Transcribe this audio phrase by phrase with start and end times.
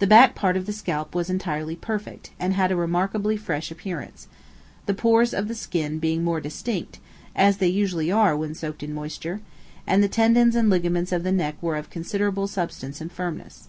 [0.00, 4.26] The back part of the scalp was entirely perfect, and had a remarkably fresh appearance
[4.86, 6.98] the pores of the skin being more distinct,
[7.36, 9.40] as they usually are when soaked in moisture,
[9.86, 13.68] and the tendons and ligaments of the neck were of considerable substance and firmness.